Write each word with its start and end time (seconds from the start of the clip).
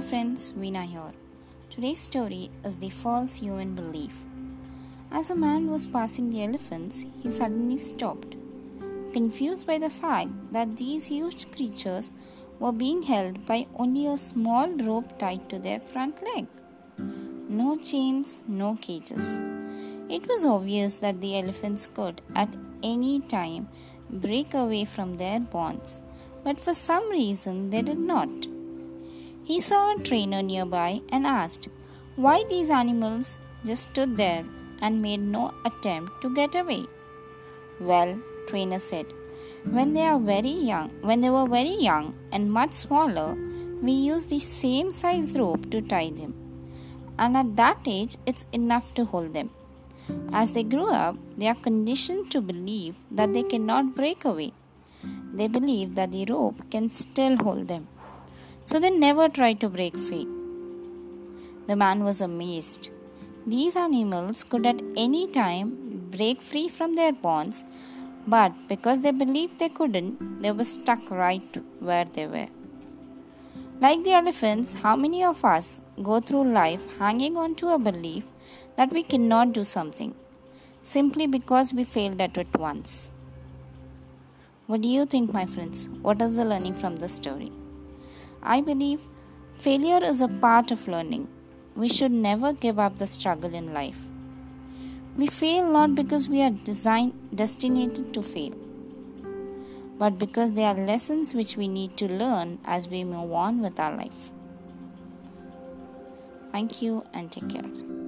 friends, 0.00 0.52
Veena 0.52 0.84
here. 0.84 1.12
Today's 1.68 2.00
story 2.00 2.50
is 2.64 2.78
the 2.78 2.90
false 2.90 3.36
human 3.36 3.74
belief. 3.74 4.16
As 5.10 5.30
a 5.30 5.34
man 5.34 5.70
was 5.70 5.86
passing 5.86 6.30
the 6.30 6.42
elephants, 6.44 7.04
he 7.22 7.30
suddenly 7.30 7.76
stopped, 7.76 8.34
confused 9.12 9.66
by 9.66 9.78
the 9.78 9.90
fact 9.90 10.30
that 10.52 10.76
these 10.76 11.06
huge 11.06 11.50
creatures 11.52 12.12
were 12.58 12.72
being 12.72 13.02
held 13.02 13.44
by 13.46 13.66
only 13.76 14.06
a 14.06 14.16
small 14.16 14.68
rope 14.68 15.18
tied 15.18 15.48
to 15.50 15.58
their 15.58 15.80
front 15.80 16.22
leg. 16.22 16.46
No 17.48 17.76
chains, 17.76 18.44
no 18.46 18.78
cages. 18.80 19.42
It 20.08 20.26
was 20.28 20.44
obvious 20.44 20.96
that 20.98 21.20
the 21.20 21.38
elephants 21.38 21.86
could, 21.86 22.22
at 22.34 22.54
any 22.82 23.20
time, 23.20 23.68
break 24.08 24.54
away 24.54 24.84
from 24.84 25.16
their 25.16 25.40
bonds, 25.40 26.00
but 26.44 26.58
for 26.58 26.74
some 26.74 27.10
reason 27.10 27.70
they 27.70 27.82
did 27.82 27.98
not. 27.98 28.28
He 29.44 29.60
saw 29.60 29.92
a 29.92 29.98
trainer 29.98 30.40
nearby 30.40 31.00
and 31.08 31.26
asked 31.26 31.68
why 32.14 32.44
these 32.48 32.70
animals 32.70 33.38
just 33.64 33.90
stood 33.90 34.16
there 34.16 34.44
and 34.80 35.02
made 35.02 35.20
no 35.20 35.52
attempt 35.64 36.20
to 36.22 36.32
get 36.32 36.54
away. 36.54 36.84
Well, 37.80 38.20
trainer 38.46 38.78
said, 38.78 39.06
when 39.64 39.94
they 39.94 40.06
are 40.06 40.20
very 40.20 40.56
young, 40.70 40.90
when 41.00 41.22
they 41.22 41.30
were 41.30 41.48
very 41.48 41.74
young 41.74 42.14
and 42.30 42.52
much 42.52 42.72
smaller, 42.72 43.36
we 43.82 43.92
use 43.92 44.26
the 44.26 44.38
same 44.38 44.92
size 44.92 45.36
rope 45.36 45.70
to 45.70 45.80
tie 45.80 46.10
them. 46.10 46.34
And 47.18 47.36
at 47.36 47.56
that 47.56 47.80
age, 47.86 48.16
it's 48.26 48.46
enough 48.52 48.94
to 48.94 49.04
hold 49.04 49.34
them. 49.34 49.50
As 50.32 50.52
they 50.52 50.62
grow 50.62 50.90
up, 50.90 51.16
they 51.36 51.48
are 51.48 51.54
conditioned 51.54 52.30
to 52.30 52.40
believe 52.40 52.94
that 53.10 53.32
they 53.32 53.42
cannot 53.42 53.96
break 53.96 54.24
away. 54.24 54.52
They 55.34 55.48
believe 55.48 55.96
that 55.96 56.12
the 56.12 56.26
rope 56.26 56.70
can 56.70 56.88
still 56.90 57.36
hold 57.38 57.66
them 57.66 57.88
so 58.64 58.78
they 58.78 58.90
never 58.90 59.28
tried 59.28 59.60
to 59.60 59.68
break 59.68 59.96
free. 59.96 60.26
The 61.66 61.76
man 61.76 62.04
was 62.04 62.20
amazed. 62.20 62.90
These 63.46 63.76
animals 63.76 64.44
could 64.44 64.66
at 64.66 64.80
any 64.96 65.30
time 65.30 66.08
break 66.10 66.40
free 66.40 66.68
from 66.68 66.94
their 66.94 67.12
bonds, 67.12 67.64
but 68.26 68.52
because 68.68 69.00
they 69.00 69.10
believed 69.10 69.58
they 69.58 69.68
couldn't, 69.68 70.42
they 70.42 70.52
were 70.52 70.64
stuck 70.64 71.10
right 71.10 71.56
where 71.80 72.04
they 72.04 72.26
were. 72.26 72.48
Like 73.80 74.04
the 74.04 74.12
elephants, 74.12 74.74
how 74.74 74.94
many 74.94 75.24
of 75.24 75.44
us 75.44 75.80
go 76.02 76.20
through 76.20 76.52
life 76.52 76.86
hanging 76.98 77.36
on 77.36 77.56
to 77.56 77.70
a 77.70 77.78
belief 77.78 78.24
that 78.76 78.92
we 78.92 79.02
cannot 79.02 79.52
do 79.52 79.64
something 79.64 80.14
simply 80.84 81.26
because 81.26 81.74
we 81.74 81.82
failed 81.84 82.20
at 82.20 82.38
it 82.38 82.56
once? 82.56 83.10
What 84.68 84.82
do 84.82 84.88
you 84.88 85.04
think, 85.04 85.32
my 85.32 85.46
friends? 85.46 85.88
What 86.00 86.22
is 86.22 86.36
the 86.36 86.44
learning 86.44 86.74
from 86.74 86.96
this 86.96 87.14
story? 87.14 87.50
I 88.42 88.60
believe 88.60 89.00
failure 89.54 90.02
is 90.02 90.20
a 90.20 90.28
part 90.28 90.70
of 90.70 90.88
learning. 90.88 91.28
We 91.76 91.88
should 91.88 92.12
never 92.12 92.52
give 92.52 92.78
up 92.78 92.98
the 92.98 93.06
struggle 93.06 93.54
in 93.54 93.72
life. 93.72 94.04
We 95.16 95.26
fail 95.26 95.70
not 95.70 95.94
because 95.94 96.28
we 96.28 96.42
are 96.42 96.50
designed 96.50 97.14
destined 97.34 98.14
to 98.14 98.22
fail, 98.22 98.54
but 99.98 100.18
because 100.18 100.54
they 100.54 100.64
are 100.64 100.74
lessons 100.74 101.34
which 101.34 101.56
we 101.56 101.68
need 101.68 101.96
to 101.98 102.08
learn 102.08 102.58
as 102.64 102.88
we 102.88 103.04
move 103.04 103.32
on 103.32 103.60
with 103.60 103.78
our 103.78 103.96
life. 103.96 104.32
Thank 106.50 106.82
you 106.82 107.04
and 107.14 107.30
take 107.30 107.48
care. 107.48 108.01